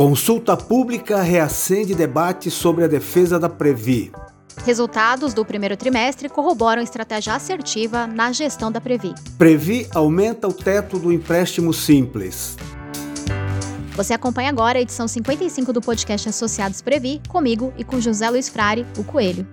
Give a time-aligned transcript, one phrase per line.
[0.00, 4.10] Consulta pública reacende debate sobre a defesa da Previ.
[4.64, 9.12] Resultados do primeiro trimestre corroboram estratégia assertiva na gestão da Previ.
[9.36, 12.56] Previ aumenta o teto do empréstimo simples.
[13.94, 18.48] Você acompanha agora a edição 55 do podcast Associados Previ, comigo e com José Luiz
[18.48, 19.46] Frari, o Coelho.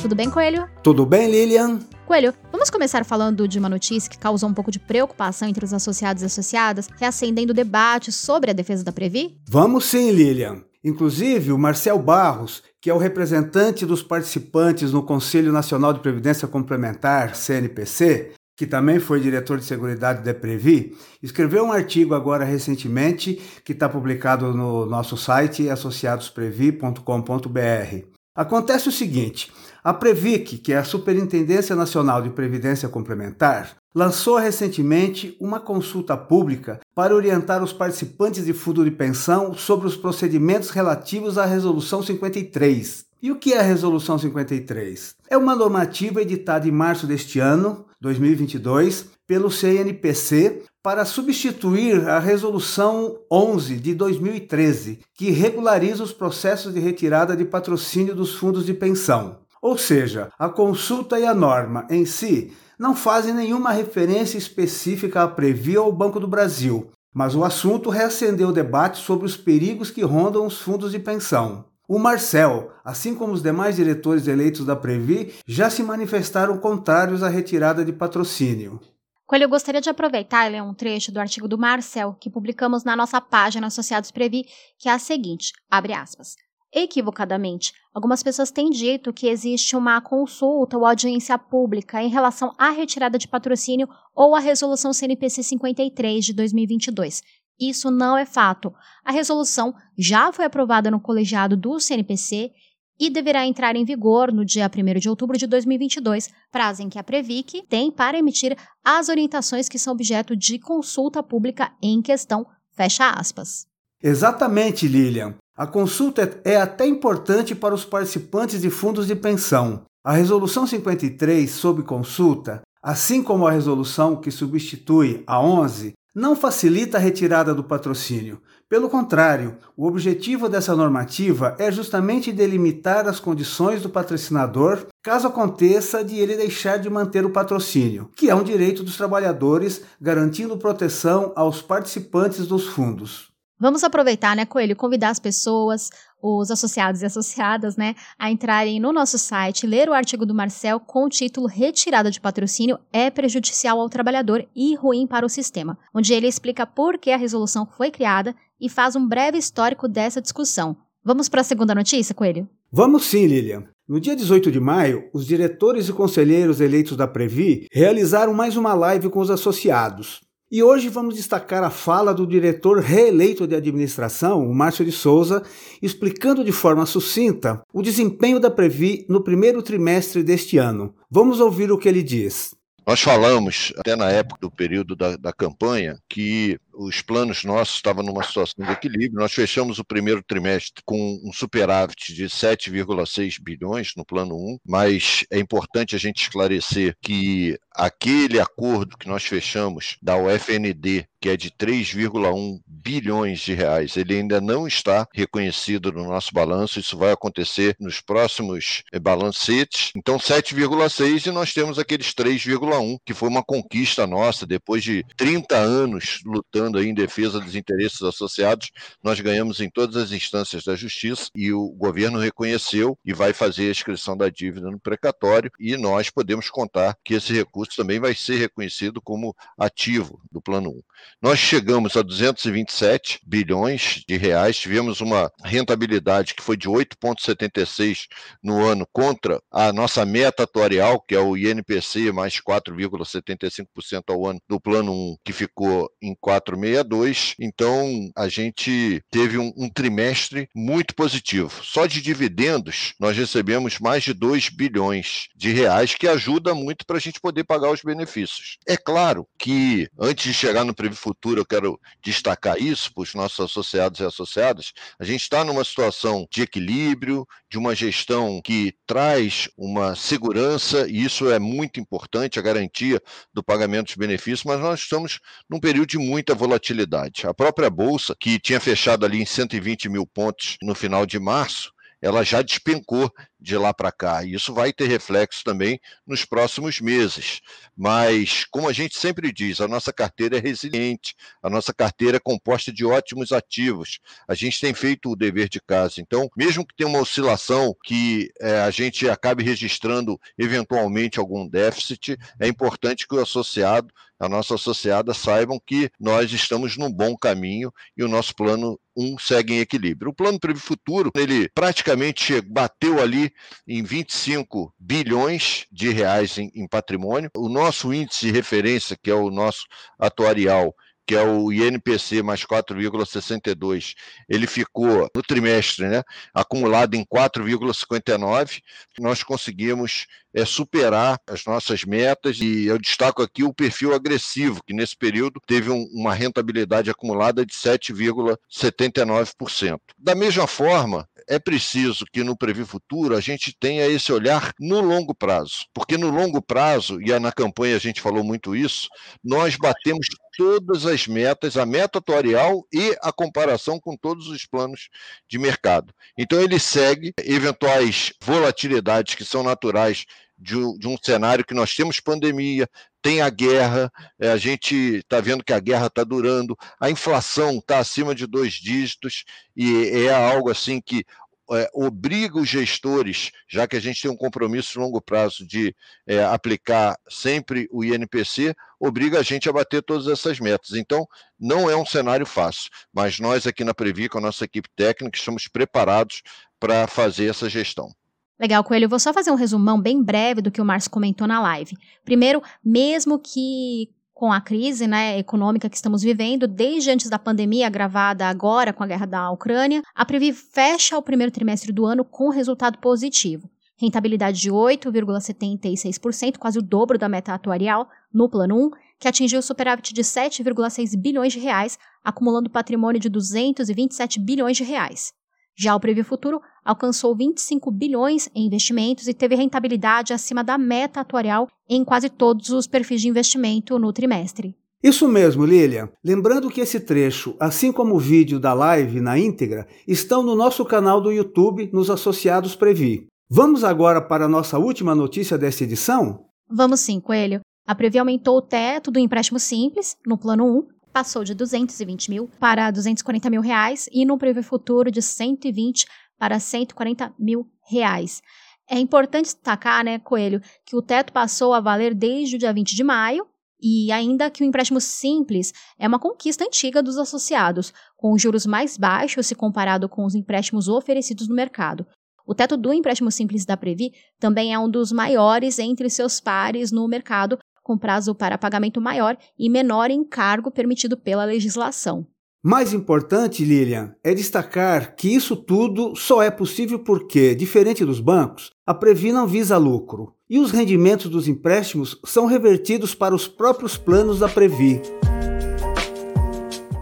[0.00, 0.68] Tudo bem, Coelho?
[0.84, 1.80] Tudo bem, Lilian?
[2.06, 5.72] Coelho, vamos começar falando de uma notícia que causou um pouco de preocupação entre os
[5.72, 9.38] associados e associadas, reacendendo o debate sobre a defesa da Previ?
[9.48, 10.64] Vamos sim, Lilian.
[10.82, 16.48] Inclusive, o Marcel Barros, que é o representante dos participantes no Conselho Nacional de Previdência
[16.48, 23.40] Complementar, CNPC, que também foi diretor de Seguridade da Previ, escreveu um artigo agora recentemente
[23.64, 28.17] que está publicado no nosso site associadosprevi.com.br.
[28.38, 29.50] Acontece o seguinte:
[29.82, 36.78] a Previc, que é a Superintendência Nacional de Previdência Complementar, lançou recentemente uma consulta pública
[36.94, 43.06] para orientar os participantes de fundo de pensão sobre os procedimentos relativos à Resolução 53.
[43.20, 45.16] E o que é a Resolução 53?
[45.28, 53.18] É uma normativa editada em março deste ano, 2022, pelo CNPC para substituir a Resolução
[53.30, 59.36] 11 de 2013, que regulariza os processos de retirada de patrocínio dos fundos de pensão.
[59.60, 65.28] Ou seja, a consulta e a norma em si não fazem nenhuma referência específica à
[65.28, 69.90] Previ ou ao Banco do Brasil, mas o assunto reacendeu o debate sobre os perigos
[69.90, 71.66] que rondam os fundos de pensão.
[71.86, 77.28] O Marcel, assim como os demais diretores eleitos da Previ, já se manifestaram contrários à
[77.28, 78.80] retirada de patrocínio.
[79.28, 82.82] Coelho, eu gostaria de aproveitar e ler um trecho do artigo do Marcel, que publicamos
[82.82, 84.46] na nossa página Associados Previ,
[84.78, 86.34] que é a seguinte, abre aspas.
[86.72, 92.70] Equivocadamente, algumas pessoas têm dito que existe uma consulta ou audiência pública em relação à
[92.70, 97.22] retirada de patrocínio ou à resolução CNPC 53 de 2022.
[97.60, 98.72] Isso não é fato.
[99.04, 102.50] A resolução já foi aprovada no colegiado do CNPC
[102.98, 106.98] e deverá entrar em vigor no dia 1 de outubro de 2022, prazo em que
[106.98, 112.46] a Previc tem para emitir as orientações que são objeto de consulta pública em questão.
[112.72, 113.66] Fecha aspas.
[114.02, 115.34] Exatamente, Lilian.
[115.56, 119.82] A consulta é até importante para os participantes de fundos de pensão.
[120.04, 126.98] A Resolução 53, sob consulta, assim como a resolução que substitui a 11, não facilita
[126.98, 128.42] a retirada do patrocínio.
[128.68, 136.02] Pelo contrário, o objetivo dessa normativa é justamente delimitar as condições do patrocinador caso aconteça
[136.04, 141.32] de ele deixar de manter o patrocínio, que é um direito dos trabalhadores, garantindo proteção
[141.36, 143.28] aos participantes dos fundos.
[143.60, 145.90] Vamos aproveitar, né, Coelho, convidar as pessoas,
[146.22, 150.78] os associados e associadas, né, a entrarem no nosso site, ler o artigo do Marcel
[150.78, 155.76] com o título Retirada de patrocínio é prejudicial ao trabalhador e ruim para o sistema,
[155.92, 160.22] onde ele explica por que a resolução foi criada e faz um breve histórico dessa
[160.22, 160.76] discussão.
[161.04, 162.48] Vamos para a segunda notícia, Coelho?
[162.70, 163.64] Vamos sim, Lilian.
[163.88, 168.74] No dia 18 de maio, os diretores e conselheiros eleitos da Previ realizaram mais uma
[168.74, 170.20] live com os associados.
[170.50, 175.42] E hoje vamos destacar a fala do diretor reeleito de administração, o Márcio de Souza,
[175.82, 180.94] explicando de forma sucinta o desempenho da Previ no primeiro trimestre deste ano.
[181.10, 182.54] Vamos ouvir o que ele diz.
[182.86, 188.04] Nós falamos, até na época do período da, da campanha, que os planos nossos estavam
[188.04, 189.20] numa situação de equilíbrio.
[189.20, 195.24] Nós fechamos o primeiro trimestre com um superávit de 7,6 bilhões no plano 1, mas
[195.30, 201.36] é importante a gente esclarecer que aquele acordo que nós fechamos da UFND, que é
[201.36, 207.12] de 3,1 bilhões de reais, ele ainda não está reconhecido no nosso balanço, isso vai
[207.12, 209.90] acontecer nos próximos eh, balancetes.
[209.96, 215.56] Então, 7,6 e nós temos aqueles 3,1, que foi uma conquista nossa depois de 30
[215.56, 218.70] anos lutando aí em defesa dos interesses associados,
[219.02, 223.68] nós ganhamos em todas as instâncias da justiça e o governo reconheceu e vai fazer
[223.68, 228.14] a inscrição da dívida no precatório e nós podemos contar que esse recurso também vai
[228.14, 230.80] ser reconhecido como ativo do plano 1.
[231.22, 238.06] Nós chegamos a 227 bilhões de reais, tivemos uma rentabilidade que foi de 8,76
[238.42, 244.40] no ano contra a nossa meta atuarial, que é o INPC mais 4,75% ao ano
[244.48, 247.34] do plano 1, que ficou em 4 4,62.
[247.38, 251.62] Então, a gente teve um, um, trimestre muito positivo.
[251.62, 256.96] Só de dividendos, nós recebemos mais de 2 bilhões de reais, que ajuda muito para
[256.96, 258.58] a gente poder pagar os benefícios.
[258.66, 263.14] É claro que, antes de chegar no Previ Futuro, eu quero destacar isso para os
[263.14, 268.74] nossos associados e associadas, a gente está numa situação de equilíbrio, de uma gestão que
[268.86, 273.00] traz uma segurança, e isso é muito importante, a garantia
[273.32, 275.18] do pagamento dos benefícios, mas nós estamos
[275.48, 277.26] num período de muita volatilidade.
[277.26, 281.72] A própria Bolsa, que tinha fechado ali em 120 mil pontos no final de março,
[282.00, 284.24] ela já despencou de lá para cá.
[284.24, 287.40] E isso vai ter reflexo também nos próximos meses.
[287.76, 292.20] Mas, como a gente sempre diz, a nossa carteira é resiliente, a nossa carteira é
[292.20, 294.00] composta de ótimos ativos.
[294.26, 296.00] A gente tem feito o dever de casa.
[296.00, 302.18] Então, mesmo que tenha uma oscilação que é, a gente acabe registrando eventualmente algum déficit,
[302.40, 307.72] é importante que o associado a nossa associada saibam que nós estamos num bom caminho
[307.96, 310.10] e o nosso plano 1 um segue em equilíbrio.
[310.10, 313.27] O plano Previ Futuro, ele praticamente bateu ali
[313.66, 317.30] em 25 bilhões de reais em, em patrimônio.
[317.36, 319.66] O nosso índice de referência, que é o nosso
[319.98, 320.74] atuarial,
[321.08, 323.94] que é o INPC mais 4,62,
[324.28, 326.02] ele ficou no trimestre, né,
[326.34, 328.60] acumulado em 4,59.
[328.98, 330.04] Nós conseguimos
[330.34, 335.40] é, superar as nossas metas e eu destaco aqui o perfil agressivo, que nesse período
[335.46, 339.78] teve um, uma rentabilidade acumulada de 7,79%.
[339.96, 344.80] Da mesma forma, é preciso que no Previ Futuro a gente tenha esse olhar no
[344.80, 348.88] longo prazo, porque no longo prazo, e na campanha a gente falou muito isso,
[349.22, 354.88] nós batemos todas as metas, a meta atuarial e a comparação com todos os planos
[355.28, 355.92] de mercado.
[356.16, 360.04] Então, ele segue eventuais volatilidades que são naturais
[360.38, 362.68] de, de um cenário que nós temos pandemia,
[363.02, 367.58] tem a guerra, é, a gente está vendo que a guerra está durando, a inflação
[367.58, 369.24] está acima de dois dígitos,
[369.56, 371.04] e é algo assim que
[371.50, 375.74] é, obriga os gestores, já que a gente tem um compromisso de longo prazo de
[376.06, 380.72] é, aplicar sempre o INPC, obriga a gente a bater todas essas metas.
[380.72, 381.06] Então,
[381.38, 385.16] não é um cenário fácil, mas nós aqui na Previ, com a nossa equipe técnica,
[385.16, 386.22] estamos preparados
[386.60, 387.94] para fazer essa gestão.
[388.40, 388.84] Legal, Coelho.
[388.84, 391.76] Eu vou só fazer um resumão bem breve do que o Márcio comentou na live.
[392.04, 397.68] Primeiro, mesmo que com a crise né, econômica que estamos vivendo, desde antes da pandemia,
[397.68, 402.04] agravada agora com a guerra da Ucrânia, a Previ fecha o primeiro trimestre do ano
[402.04, 403.48] com resultado positivo.
[403.76, 409.94] Rentabilidade de 8,76%, quase o dobro da meta atuarial, no plano 1, que atingiu superávit
[409.94, 415.12] de 7,6 bilhões de reais, acumulando patrimônio de 227 bilhões de reais.
[415.56, 421.00] Já o Previ Futuro alcançou 25 bilhões em investimentos e teve rentabilidade acima da meta
[421.00, 424.54] atuarial em quase todos os perfis de investimento no trimestre.
[424.82, 425.88] Isso mesmo, Lilian.
[426.04, 430.62] Lembrando que esse trecho, assim como o vídeo da live na íntegra, estão no nosso
[430.62, 433.06] canal do YouTube nos Associados Previ.
[433.30, 436.26] Vamos agora para a nossa última notícia desta edição?
[436.50, 437.40] Vamos sim, Coelho.
[437.66, 442.30] A Previ aumentou o teto do empréstimo simples, no plano 1, passou de 220 mil
[442.38, 445.86] para 240 mil reais e no Prevê Futuro de 120
[446.18, 448.22] para 140 mil reais.
[448.70, 452.74] É importante destacar, né, Coelho, que o teto passou a valer desde o dia 20
[452.74, 453.26] de maio
[453.60, 458.76] e ainda que o empréstimo simples é uma conquista antiga dos associados, com juros mais
[458.76, 461.86] baixos se comparado com os empréstimos oferecidos no mercado.
[462.26, 466.70] O teto do empréstimo simples da Previ também é um dos maiores entre seus pares
[466.70, 472.06] no mercado, com prazo para pagamento maior e menor encargo permitido pela legislação.
[472.42, 478.52] Mais importante, Lilian, é destacar que isso tudo só é possível porque, diferente dos bancos,
[478.64, 483.76] a Previ não visa lucro e os rendimentos dos empréstimos são revertidos para os próprios
[483.76, 484.80] planos da Previ.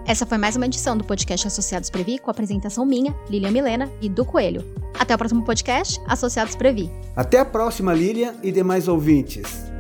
[0.06, 3.90] Essa foi mais uma edição do podcast Associados Previ com a apresentação minha, Lilian Milena
[4.02, 4.62] e do Coelho.
[4.98, 6.90] Até o próximo podcast, Associados Previ.
[7.16, 9.75] Até a próxima, Lilian e demais ouvintes.